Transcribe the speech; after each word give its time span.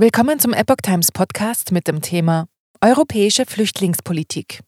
Willkommen 0.00 0.38
zum 0.38 0.52
Epoch 0.52 0.76
Times 0.80 1.10
Podcast 1.10 1.72
mit 1.72 1.88
dem 1.88 2.00
Thema 2.00 2.46
Europäische 2.80 3.44
Flüchtlingspolitik. 3.46 4.60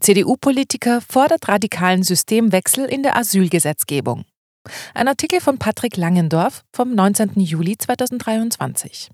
CDU-Politiker 0.00 1.00
fordert 1.00 1.48
radikalen 1.48 2.02
Systemwechsel 2.02 2.84
in 2.84 3.02
der 3.02 3.16
Asylgesetzgebung. 3.16 4.26
Ein 4.92 5.08
Artikel 5.08 5.40
von 5.40 5.56
Patrick 5.56 5.96
Langendorf 5.96 6.62
vom 6.74 6.94
19. 6.94 7.40
Juli 7.40 7.78
2023. 7.78 9.08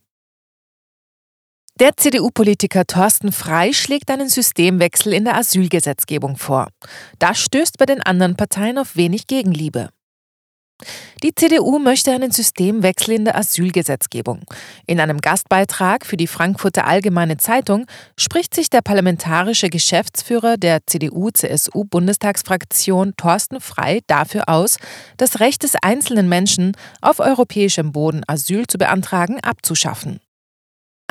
Der 1.79 1.97
CDU-Politiker 1.97 2.85
Thorsten 2.85 3.31
Frei 3.31 3.73
schlägt 3.73 4.11
einen 4.11 4.29
Systemwechsel 4.29 5.13
in 5.13 5.27
der 5.27 5.37
Asylgesetzgebung 5.37 6.39
vor. 6.39 6.71
Das 7.21 7.39
stößt 7.39 7.79
bei 7.79 7.87
den 7.87 8.03
anderen 8.03 8.35
Parteien 8.35 8.79
auf 8.79 8.97
wenig 8.97 9.29
Gegenliebe. 9.29 9.91
Die 11.23 11.35
CDU 11.35 11.79
möchte 11.79 12.12
einen 12.12 12.30
Systemwechsel 12.30 13.15
in 13.15 13.25
der 13.25 13.37
Asylgesetzgebung. 13.37 14.41
In 14.87 15.01
einem 15.01 15.19
Gastbeitrag 15.19 16.07
für 16.07 16.16
die 16.16 16.27
Frankfurter 16.27 16.87
Allgemeine 16.87 17.37
Zeitung 17.37 17.84
spricht 18.16 18.55
sich 18.55 18.70
der 18.70 18.80
parlamentarische 18.83 19.69
Geschäftsführer 19.70 20.56
der 20.56 20.80
CDU-CSU-Bundestagsfraktion 20.87 23.15
Thorsten 23.16 23.61
Frei 23.61 24.01
dafür 24.06 24.48
aus, 24.48 24.79
das 25.16 25.41
Recht 25.41 25.62
des 25.62 25.75
einzelnen 25.83 26.29
Menschen, 26.29 26.73
auf 27.01 27.20
europäischem 27.20 27.92
Boden 27.92 28.23
Asyl 28.27 28.67
zu 28.67 28.77
beantragen, 28.78 29.39
abzuschaffen. 29.41 30.20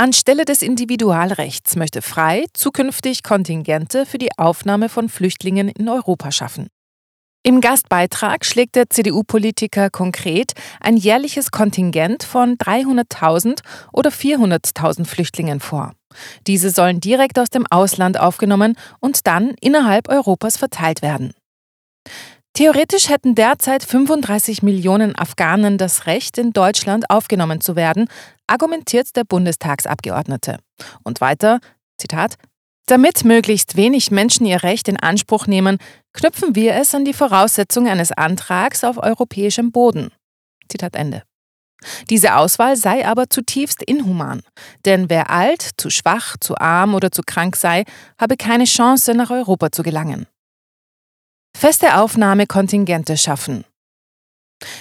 Anstelle 0.02 0.46
des 0.46 0.64
Individualrechts 0.64 1.76
möchte 1.76 2.02
Frei 2.02 2.46
zukünftig 2.54 3.22
Kontingente 3.22 4.08
für 4.08 4.18
die 4.18 4.36
Aufnahme 4.36 4.90
von 4.90 5.10
Flüchtlingen 5.10 5.70
in 5.70 5.90
Europa 5.90 6.32
schaffen. 6.32 6.70
Im 7.44 7.60
Gastbeitrag 7.60 8.46
schlägt 8.46 8.76
der 8.76 8.92
CDU-Politiker 8.92 9.90
konkret 9.90 10.52
ein 10.80 10.96
jährliches 10.96 11.50
Kontingent 11.50 12.22
von 12.22 12.56
300.000 12.58 13.62
oder 13.92 14.12
400.000 14.12 15.06
Flüchtlingen 15.06 15.60
vor. 15.60 15.94
Diese 16.46 16.70
sollen 16.70 17.00
direkt 17.00 17.40
aus 17.40 17.50
dem 17.50 17.66
Ausland 17.68 18.20
aufgenommen 18.20 18.76
und 19.00 19.26
dann 19.26 19.56
innerhalb 19.60 20.08
Europas 20.08 20.58
verteilt 20.58 21.02
werden. 21.02 21.34
Theoretisch 22.54 23.10
hätten 23.10 23.34
derzeit 23.34 23.84
35 23.84 24.62
Millionen 24.62 25.18
Afghanen 25.18 25.80
das 25.80 26.06
Recht, 26.06 26.38
in 26.38 26.54
Deutschland 26.54 27.10
aufgenommen 27.10 27.60
zu 27.60 27.76
werden, 27.76 28.08
argumentiert 28.46 29.16
der 29.16 29.24
Bundestagsabgeordnete. 29.24 30.58
Und 31.04 31.22
weiter, 31.22 31.60
Zitat, 31.98 32.36
damit 32.86 33.24
möglichst 33.24 33.76
wenig 33.76 34.12
Menschen 34.12 34.46
ihr 34.46 34.64
Recht 34.64 34.88
in 34.88 34.98
Anspruch 34.98 35.48
nehmen, 35.48 35.78
knüpfen 36.14 36.56
wir 36.56 36.76
es 36.76 36.94
an 36.94 37.06
die 37.06 37.14
Voraussetzung 37.14 37.88
eines 37.88 38.12
Antrags 38.12 38.84
auf 38.84 38.98
europäischem 38.98 39.72
Boden. 39.72 40.12
Zitat 40.70 40.96
Ende. 40.96 41.24
Diese 42.10 42.36
Auswahl 42.36 42.76
sei 42.76 43.08
aber 43.08 43.30
zutiefst 43.30 43.82
inhuman, 43.82 44.44
denn 44.86 45.10
wer 45.10 45.32
alt, 45.32 45.68
zu 45.78 45.90
schwach, 45.90 46.38
zu 46.40 46.56
arm 46.58 46.94
oder 46.94 47.12
zu 47.12 47.24
krank 47.26 47.56
sei, 47.56 47.86
habe 48.20 48.38
keine 48.38 48.66
Chance, 48.66 49.16
nach 49.16 49.32
Europa 49.32 49.72
zu 49.72 49.82
gelangen. 49.82 50.28
Feste 51.58 51.98
Aufnahmekontingente 51.98 53.18
schaffen. 53.18 53.66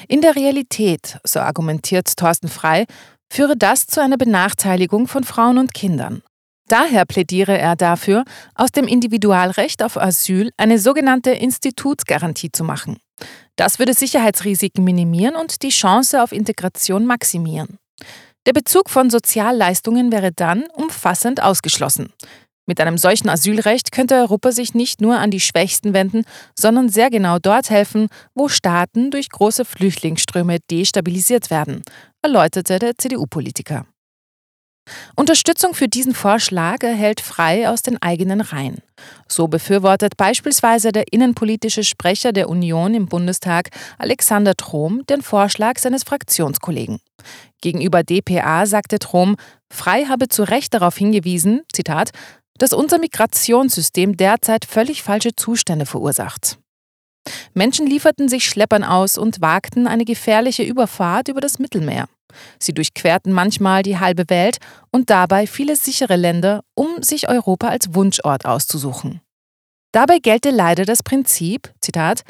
In 0.09 0.21
der 0.21 0.37
Realität, 0.37 1.19
so 1.25 1.41
argumentiert 1.41 2.17
Thorsten 2.17 2.49
Frei, 2.49 2.87
führe 3.33 3.57
das 3.57 3.87
zu 3.87 4.03
einer 4.03 4.19
Benachteiligung 4.19 5.07
von 5.07 5.25
Frauen 5.25 5.59
und 5.59 5.73
Kindern. 5.73 6.23
Daher 6.71 7.05
plädiere 7.05 7.59
er 7.59 7.75
dafür, 7.75 8.25
aus 8.55 8.71
dem 8.71 8.87
Individualrecht 8.87 9.83
auf 9.83 9.97
Asyl 9.97 10.53
eine 10.57 10.79
sogenannte 10.79 11.33
Institutsgarantie 11.33 12.53
zu 12.53 12.63
machen. 12.63 12.99
Das 13.57 13.81
würde 13.81 13.93
Sicherheitsrisiken 13.93 14.85
minimieren 14.85 15.35
und 15.35 15.63
die 15.63 15.71
Chance 15.71 16.23
auf 16.23 16.31
Integration 16.31 17.07
maximieren. 17.07 17.79
Der 18.47 18.53
Bezug 18.53 18.89
von 18.89 19.11
Sozialleistungen 19.11 20.13
wäre 20.13 20.31
dann 20.31 20.63
umfassend 20.73 21.43
ausgeschlossen. 21.43 22.13
Mit 22.67 22.81
einem 22.81 22.99
solchen 22.99 23.29
Asylrecht 23.29 23.91
könnte 23.91 24.15
Europa 24.15 24.53
sich 24.53 24.73
nicht 24.73 25.01
nur 25.01 25.19
an 25.19 25.33
die 25.33 25.41
Schwächsten 25.41 25.93
wenden, 25.93 26.23
sondern 26.57 26.89
sehr 26.89 27.11
genau 27.11 27.41
dort 27.41 27.69
helfen, 27.69 28.07
wo 28.33 28.49
Staaten 28.49 29.11
durch 29.11 29.29
große 29.29 29.65
Flüchtlingsströme 29.65 30.59
destabilisiert 30.71 31.51
werden, 31.51 31.83
erläuterte 32.23 32.79
der 32.79 32.97
CDU-Politiker. 32.97 33.87
Unterstützung 35.17 35.75
für 35.75 35.89
diesen 35.89 36.15
Vorschlag 36.15 36.83
erhält 36.83 37.21
Frei 37.21 37.69
aus 37.69 37.83
den 37.83 38.01
eigenen 38.01 38.41
Reihen. 38.41 38.79
So 39.29 39.49
befürwortet 39.49 40.17
beispielsweise 40.17 40.93
der 40.93 41.13
innenpolitische 41.13 41.85
Sprecher 41.85 42.33
der 42.33 42.49
Union 42.49 42.95
im 42.95 43.07
Bundestag, 43.07 43.71
Alexander 43.99 44.55
Trom, 44.55 45.03
den 45.09 45.23
Vorschlag 45.23 45.79
seines 45.79 46.05
Fraktionskollegen. 46.05 47.01
Gegenüber 47.61 48.03
dpa 48.03 48.67
sagte 48.67 48.99
Trom, 48.99 49.37
Frei 49.71 50.05
habe 50.07 50.29
zu 50.29 50.43
Recht 50.43 50.75
darauf 50.75 50.97
hingewiesen, 50.97 51.63
Zitat, 51.73 52.11
dass 52.59 52.73
unser 52.73 52.99
Migrationssystem 52.99 54.17
derzeit 54.17 54.65
völlig 54.65 55.03
falsche 55.03 55.35
Zustände 55.35 55.87
verursacht. 55.87 56.60
Menschen 57.55 57.87
lieferten 57.87 58.29
sich 58.29 58.45
Schleppern 58.45 58.85
aus 58.85 59.19
und 59.19 59.41
wagten 59.41 59.87
eine 59.87 60.05
gefährliche 60.05 60.63
Überfahrt 60.63 61.29
über 61.29 61.41
das 61.41 61.59
Mittelmeer. 61.59 62.07
Sie 62.59 62.73
durchquerten 62.73 63.33
manchmal 63.33 63.83
die 63.83 63.99
halbe 63.99 64.25
Welt 64.29 64.59
und 64.93 65.11
dabei 65.11 65.47
viele 65.47 65.77
sichere 65.77 66.17
Länder, 66.17 66.63
um 66.75 67.03
sich 67.03 67.29
Europa 67.29 67.69
als 67.69 67.95
Wunschort 67.95 68.45
auszusuchen. 68.47 69.21
Dabei 69.93 70.19
gelte 70.19 70.51
leider 70.51 70.85
das 70.85 71.03
Prinzip, 71.03 71.73
Zitat, 71.81 72.23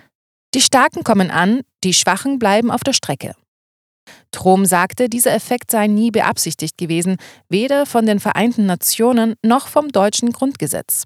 die 0.54 0.62
Starken 0.62 1.04
kommen 1.04 1.30
an, 1.30 1.60
die 1.84 1.92
Schwachen 1.92 2.38
bleiben 2.38 2.70
auf 2.70 2.82
der 2.82 2.94
Strecke. 2.94 3.34
Trom 4.32 4.64
sagte, 4.64 5.08
dieser 5.08 5.34
Effekt 5.34 5.70
sei 5.70 5.86
nie 5.86 6.10
beabsichtigt 6.10 6.78
gewesen, 6.78 7.16
weder 7.48 7.86
von 7.86 8.06
den 8.06 8.18
Vereinten 8.18 8.66
Nationen 8.66 9.34
noch 9.44 9.68
vom 9.68 9.90
deutschen 9.90 10.32
Grundgesetz. 10.32 11.04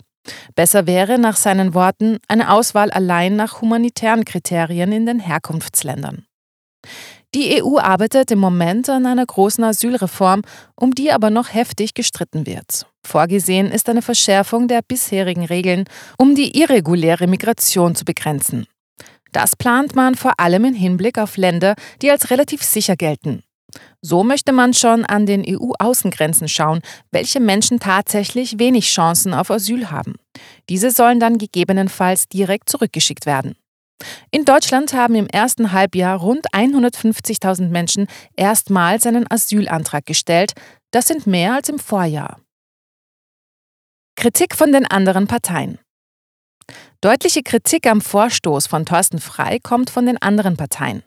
Besser 0.55 0.87
wäre 0.87 1.19
nach 1.19 1.37
seinen 1.37 1.75
Worten 1.75 2.19
eine 2.29 2.51
Auswahl 2.51 2.91
allein 2.91 3.37
nach 3.37 3.61
humanitären 3.61 4.25
Kriterien 4.25 4.93
in 4.93 5.07
den 5.07 5.21
Herkunftsländern. 5.21 6.27
Die 7.35 7.61
EU 7.63 7.79
arbeitet 7.79 8.31
im 8.31 8.39
Moment 8.39 8.89
an 8.89 9.07
einer 9.07 9.27
großen 9.27 9.65
Asylreform, 9.65 10.43
um 10.77 10.93
die 10.93 11.11
aber 11.11 11.31
noch 11.31 11.53
heftig 11.53 11.95
gestritten 11.95 12.47
wird. 12.47 12.87
Vorgesehen 13.05 13.73
ist 13.73 13.89
eine 13.89 14.03
Verschärfung 14.03 14.69
der 14.69 14.83
bisherigen 14.83 15.45
Regeln, 15.45 15.85
um 16.17 16.37
die 16.37 16.57
irreguläre 16.61 17.27
Migration 17.27 17.97
zu 17.97 18.05
begrenzen. 18.05 18.67
Das 19.33 19.57
plant 19.57 19.97
man 19.97 20.15
vor 20.15 20.39
allem 20.39 20.65
im 20.65 20.75
Hinblick 20.75 21.19
auf 21.19 21.37
Länder, 21.37 21.75
die 22.03 22.11
als 22.11 22.31
relativ 22.31 22.63
sicher 22.63 22.95
gelten. 22.95 23.43
So 24.01 24.23
möchte 24.23 24.53
man 24.53 24.75
schon 24.75 25.05
an 25.05 25.27
den 25.27 25.45
EU-Außengrenzen 25.47 26.49
schauen, 26.49 26.81
welche 27.11 27.41
Menschen 27.41 27.81
tatsächlich 27.81 28.59
wenig 28.59 28.87
Chancen 28.87 29.35
auf 29.35 29.51
Asyl 29.51 29.91
haben. 29.91 30.15
Diese 30.69 30.91
sollen 30.91 31.21
dann 31.21 31.39
gegebenenfalls 31.39 32.29
direkt 32.29 32.69
zurückgeschickt 32.69 33.27
werden. 33.27 33.57
In 34.31 34.45
Deutschland 34.45 34.93
haben 34.93 35.15
im 35.15 35.29
ersten 35.29 35.73
Halbjahr 35.73 36.19
rund 36.19 36.47
150.000 36.53 37.69
Menschen 37.69 38.07
erstmals 38.37 39.07
einen 39.07 39.31
Asylantrag 39.31 40.05
gestellt. 40.05 40.53
Das 40.91 41.07
sind 41.07 41.27
mehr 41.27 41.55
als 41.55 41.69
im 41.69 41.79
Vorjahr. 41.79 42.41
Kritik 44.17 44.55
von 44.55 44.73
den 44.73 44.87
anderen 44.87 45.27
Parteien. 45.27 45.79
Deutliche 47.01 47.43
Kritik 47.43 47.87
am 47.87 48.01
Vorstoß 48.01 48.67
von 48.67 48.87
Thorsten 48.87 49.21
Frei 49.21 49.59
kommt 49.63 49.91
von 49.91 50.07
den 50.07 50.21
anderen 50.23 50.57
Parteien. 50.57 51.03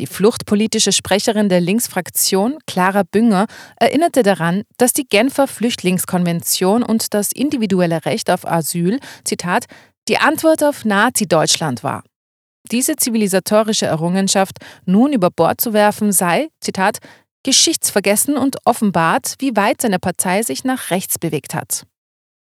Die 0.00 0.06
fluchtpolitische 0.06 0.92
Sprecherin 0.92 1.50
der 1.50 1.60
Linksfraktion, 1.60 2.56
Clara 2.66 3.02
Bünger, 3.02 3.46
erinnerte 3.76 4.22
daran, 4.22 4.62
dass 4.78 4.94
die 4.94 5.06
Genfer 5.06 5.46
Flüchtlingskonvention 5.46 6.82
und 6.82 7.12
das 7.12 7.32
individuelle 7.32 8.06
Recht 8.06 8.30
auf 8.30 8.46
Asyl, 8.46 8.98
Zitat, 9.24 9.66
die 10.08 10.16
Antwort 10.16 10.64
auf 10.64 10.86
Nazi-Deutschland 10.86 11.84
war. 11.84 12.02
Diese 12.72 12.96
zivilisatorische 12.96 13.84
Errungenschaft 13.84 14.56
nun 14.86 15.12
über 15.12 15.30
Bord 15.30 15.60
zu 15.60 15.74
werfen 15.74 16.12
sei, 16.12 16.48
Zitat, 16.62 16.96
geschichtsvergessen 17.44 18.38
und 18.38 18.56
offenbart, 18.64 19.34
wie 19.38 19.54
weit 19.54 19.82
seine 19.82 19.98
Partei 19.98 20.42
sich 20.42 20.64
nach 20.64 20.90
rechts 20.90 21.18
bewegt 21.18 21.52
hat. 21.52 21.84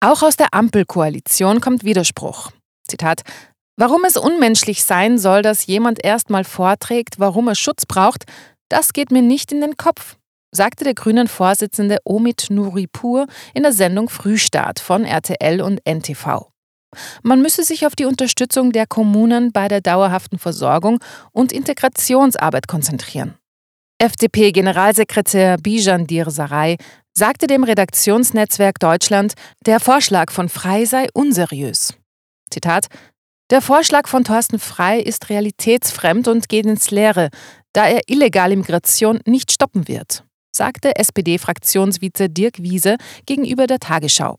Auch 0.01 0.25
aus 0.25 0.35
der 0.35 0.53
Ampelkoalition 0.53 1.61
kommt 1.61 1.85
Widerspruch. 1.85 2.51
Zitat, 2.89 3.23
Warum 3.79 4.05
es 4.05 4.17
unmenschlich 4.17 4.85
sein 4.85 5.19
soll, 5.19 5.43
dass 5.43 5.67
jemand 5.67 6.03
erst 6.03 6.31
mal 6.31 6.45
vorträgt, 6.45 7.19
warum 7.19 7.49
er 7.49 7.55
Schutz 7.55 7.85
braucht, 7.85 8.25
das 8.71 8.95
geht 8.95 9.11
mir 9.11 9.21
nicht 9.21 9.53
in 9.53 9.61
den 9.61 9.77
Kopf, 9.77 10.17
sagte 10.51 10.85
der 10.85 10.95
grünen 10.95 11.29
Vorsitzende 11.29 11.99
Omid 12.05 12.47
Nuripur 12.49 13.27
in 13.53 13.65
der 13.65 13.73
Sendung 13.73 14.09
Frühstart 14.09 14.81
von 14.81 15.05
RTL 15.05 15.61
und 15.61 15.81
NTV. 15.87 16.49
Man 17.23 17.43
müsse 17.43 17.65
sich 17.65 17.87
auf 17.87 17.95
die 17.95 18.07
Unterstützung 18.07 18.73
der 18.73 18.87
Kommunen 18.87 19.53
bei 19.53 19.69
der 19.69 19.83
dauerhaften 19.83 20.39
Versorgung 20.39 20.99
und 21.33 21.53
Integrationsarbeit 21.53 22.69
konzentrieren. 22.69 23.35
FDP-Generalsekretär 23.99 25.59
Bijan 25.59 26.07
Dirsaray 26.07 26.77
sagte 27.13 27.47
dem 27.47 27.65
Redaktionsnetzwerk 27.65 28.79
Deutschland, 28.79 29.35
der 29.67 29.81
Vorschlag 29.81 30.31
von 30.31 30.49
Frei 30.49 30.87
sei 30.87 31.09
unseriös. 31.13 31.95
Zitat: 32.51 32.87
Der 33.51 33.63
Vorschlag 33.63 34.09
von 34.09 34.25
Thorsten 34.25 34.59
Frei 34.59 34.99
ist 34.99 35.31
realitätsfremd 35.31 36.27
und 36.27 36.49
geht 36.49 36.67
ins 36.67 36.91
Leere, 36.91 37.29
da 37.73 37.87
er 37.87 38.01
illegale 38.09 38.57
Migration 38.57 39.21
nicht 39.25 39.53
stoppen 39.53 39.87
wird, 39.87 40.25
sagte 40.51 40.97
SPD-Fraktionsvize 40.97 42.29
Dirk 42.29 42.61
Wiese 42.61 42.97
gegenüber 43.25 43.69
der 43.69 43.79
Tagesschau. 43.79 44.35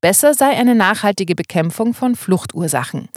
Besser 0.00 0.34
sei 0.34 0.56
eine 0.56 0.74
nachhaltige 0.74 1.36
Bekämpfung 1.36 1.94
von 1.94 2.16
Fluchtursachen. 2.16 3.08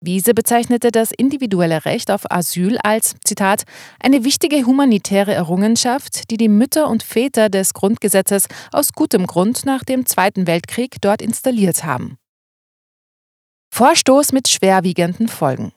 Wiese 0.00 0.32
bezeichnete 0.32 0.90
das 0.90 1.12
individuelle 1.14 1.84
Recht 1.84 2.10
auf 2.10 2.22
Asyl 2.30 2.78
als, 2.78 3.16
Zitat, 3.22 3.64
eine 4.02 4.24
wichtige 4.24 4.64
humanitäre 4.64 5.34
Errungenschaft, 5.34 6.30
die 6.30 6.38
die 6.38 6.48
Mütter 6.48 6.88
und 6.88 7.02
Väter 7.02 7.50
des 7.50 7.74
Grundgesetzes 7.74 8.46
aus 8.72 8.94
gutem 8.94 9.26
Grund 9.26 9.66
nach 9.66 9.84
dem 9.84 10.06
Zweiten 10.06 10.46
Weltkrieg 10.46 10.96
dort 11.02 11.20
installiert 11.20 11.84
haben. 11.84 12.16
Vorstoß 13.72 14.32
mit 14.32 14.48
schwerwiegenden 14.48 15.26
Folgen. 15.28 15.72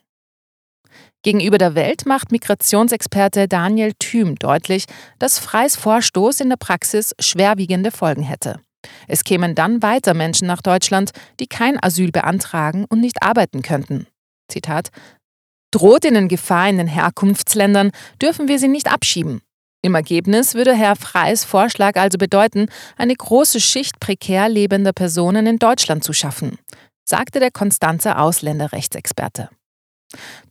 Gegenüber 1.22 1.58
der 1.58 1.74
Welt 1.74 2.06
macht 2.06 2.34
Migrationsexperte 2.34 3.48
Daniel 3.48 3.94
Thüm 3.98 4.36
deutlich, 4.36 4.86
dass 5.20 5.40
Freis 5.40 5.78
Vorstoß 5.78 6.42
in 6.42 6.50
der 6.50 6.58
Praxis 6.58 7.16
schwerwiegende 7.20 7.92
Folgen 7.92 8.24
hätte. 8.24 8.60
Es 9.08 9.24
kämen 9.24 9.56
dann 9.56 9.82
weiter 9.82 10.14
Menschen 10.14 10.48
nach 10.48 10.62
Deutschland, 10.62 11.12
die 11.40 11.48
kein 11.48 11.82
Asyl 11.82 12.12
beantragen 12.12 12.84
und 12.90 13.00
nicht 13.00 13.24
arbeiten 13.24 13.62
könnten. 13.62 14.08
Zitat 14.52 14.90
Droht 15.72 16.04
ihnen 16.04 16.28
Gefahr 16.28 16.68
in 16.68 16.78
den 16.78 16.88
Herkunftsländern, 16.88 17.92
dürfen 18.22 18.50
wir 18.50 18.60
sie 18.60 18.68
nicht 18.68 18.92
abschieben. 18.92 19.42
Im 19.82 19.96
Ergebnis 19.96 20.56
würde 20.56 20.76
Herr 20.76 20.96
Freys 20.96 21.46
Vorschlag 21.46 21.96
also 21.96 22.18
bedeuten, 22.18 22.68
eine 22.98 23.16
große 23.16 23.62
Schicht 23.62 24.00
prekär 24.02 24.50
lebender 24.50 24.94
Personen 24.94 25.46
in 25.48 25.58
Deutschland 25.58 26.04
zu 26.04 26.12
schaffen, 26.14 26.58
sagte 27.06 27.40
der 27.40 27.52
Konstanzer 27.52 28.20
Ausländerrechtsexperte. 28.20 29.50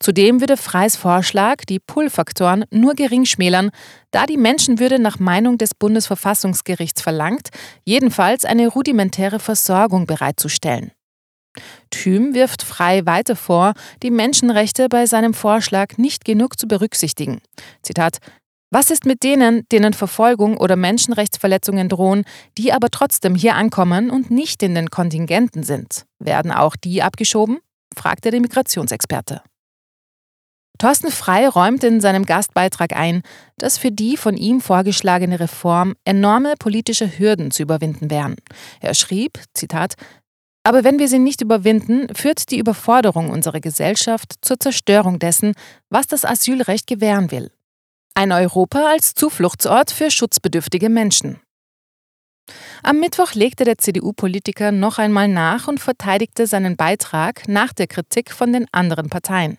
Zudem 0.01 0.41
würde 0.41 0.57
Freys 0.57 0.97
Vorschlag 0.97 1.65
die 1.69 1.79
Pull-Faktoren 1.79 2.65
nur 2.71 2.95
gering 2.95 3.25
schmälern, 3.25 3.71
da 4.11 4.27
die 4.27 4.37
Menschenwürde 4.37 4.99
nach 4.99 5.19
Meinung 5.19 5.59
des 5.59 5.75
Bundesverfassungsgerichts 5.75 7.01
verlangt, 7.01 7.51
jedenfalls 7.85 8.45
eine 8.45 8.69
rudimentäre 8.69 9.39
Versorgung 9.39 10.07
bereitzustellen. 10.07 10.91
Thüm 11.91 12.35
wirft 12.35 12.63
Frei 12.63 13.05
weiter 13.05 13.37
vor, 13.37 13.75
die 14.03 14.11
Menschenrechte 14.11 14.89
bei 14.89 15.07
seinem 15.07 15.35
Vorschlag 15.35 15.99
nicht 15.99 16.25
genug 16.25 16.59
zu 16.59 16.67
berücksichtigen. 16.67 17.41
Zitat 17.83 18.19
was 18.73 18.91
ist 18.91 19.05
mit 19.05 19.23
denen, 19.23 19.69
denen 19.71 19.93
Verfolgung 19.93 20.57
oder 20.57 20.77
Menschenrechtsverletzungen 20.77 21.91
drohen, 21.91 22.25
die 22.57 22.73
aber 22.73 22.89
trotzdem 22.89 23.35
hier 23.35 23.55
ankommen 23.55 24.11
und 24.11 24.31
nicht 24.31 24.63
in 24.63 24.75
den 24.75 24.89
Kontingenten 24.89 25.63
sind? 25.63 26.07
Werden 26.19 26.51
auch 26.51 26.75
die 26.75 27.03
abgeschoben? 27.03 27.59
fragte 27.95 28.31
der 28.31 28.41
Migrationsexperte. 28.41 29.43
Thorsten 30.79 31.11
Frei 31.11 31.47
räumt 31.47 31.85
in 31.85 32.01
seinem 32.01 32.25
Gastbeitrag 32.25 32.97
ein, 32.97 33.23
dass 33.59 33.77
für 33.77 33.93
die 33.93 34.17
von 34.17 34.39
ihm 34.39 34.63
vorgeschlagene 34.63 35.39
Reform 35.39 35.95
enorme 36.07 36.55
politische 36.59 37.19
Hürden 37.19 37.51
zu 37.51 37.63
überwinden 37.63 38.11
wären. 38.11 38.37
Er 38.81 38.95
schrieb, 38.95 39.39
Zitat, 39.53 39.97
aber 40.65 40.83
wenn 40.83 40.99
wir 40.99 41.09
sie 41.09 41.19
nicht 41.19 41.43
überwinden, 41.43 42.07
führt 42.15 42.51
die 42.51 42.59
Überforderung 42.59 43.29
unserer 43.29 43.61
Gesellschaft 43.61 44.37
zur 44.41 44.59
Zerstörung 44.59 45.19
dessen, 45.19 45.53
was 45.91 46.07
das 46.07 46.25
Asylrecht 46.25 46.87
gewähren 46.87 47.31
will. 47.31 47.51
Ein 48.15 48.33
Europa 48.33 48.91
als 48.91 49.15
Zufluchtsort 49.15 49.91
für 49.91 50.11
schutzbedürftige 50.11 50.89
Menschen. 50.89 51.41
Am 52.83 53.01
Mittwoch 53.01 53.35
legte 53.35 53.65
der 53.65 53.79
CDU-Politiker 53.79 54.73
noch 54.73 54.99
einmal 54.99 55.29
nach 55.29 55.69
und 55.69 55.81
verteidigte 55.81 56.47
seinen 56.47 56.77
Beitrag 56.77 57.49
nach 57.49 57.73
der 57.73 57.87
Kritik 57.87 58.33
von 58.33 58.53
den 58.53 58.67
anderen 58.73 59.09
Parteien. 59.09 59.59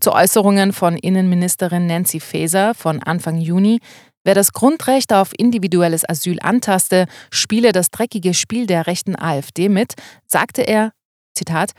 Zu 0.00 0.12
Äußerungen 0.12 0.72
von 0.72 0.96
Innenministerin 0.96 1.86
Nancy 1.86 2.20
Faeser 2.20 2.74
von 2.74 3.02
Anfang 3.02 3.38
Juni 3.38 3.80
Wer 4.22 4.34
das 4.34 4.52
Grundrecht 4.52 5.14
auf 5.14 5.32
individuelles 5.38 6.06
Asyl 6.06 6.40
antaste, 6.40 7.06
spiele 7.30 7.72
das 7.72 7.90
dreckige 7.90 8.34
Spiel 8.34 8.66
der 8.66 8.86
rechten 8.86 9.16
AfD 9.18 9.70
mit, 9.70 9.94
sagte 10.26 10.60
er, 10.60 10.92
Zitat, 11.34 11.72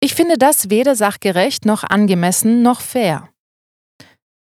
ich 0.00 0.14
finde 0.14 0.38
das 0.38 0.70
weder 0.70 0.96
sachgerecht 0.96 1.66
noch 1.66 1.84
angemessen 1.84 2.62
noch 2.62 2.80
fair. 2.80 3.28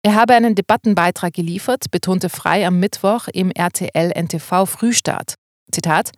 Er 0.06 0.14
habe 0.14 0.36
einen 0.36 0.54
Debattenbeitrag 0.54 1.34
geliefert, 1.34 1.90
betonte 1.90 2.30
Frei 2.30 2.68
am 2.68 2.80
Mittwoch 2.80 3.28
im 3.28 3.50
RTL 3.50 4.12
NTV 4.12 4.68
Frühstart. 4.68 5.34
Zitat: 5.72 6.12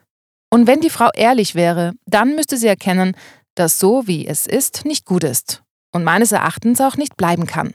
Und 0.50 0.68
wenn 0.68 0.82
die 0.82 0.90
Frau 0.90 1.10
ehrlich 1.16 1.56
wäre, 1.56 1.94
dann 2.06 2.36
müsste 2.36 2.58
sie 2.58 2.68
erkennen, 2.68 3.16
dass 3.56 3.80
so 3.80 4.06
wie 4.06 4.28
es 4.28 4.46
ist 4.46 4.84
nicht 4.84 5.06
gut 5.06 5.24
ist 5.24 5.64
und 5.94 6.04
meines 6.04 6.34
Erachtens 6.34 6.82
auch 6.82 6.98
nicht 6.98 7.16
bleiben 7.16 7.48
kann. 7.48 7.74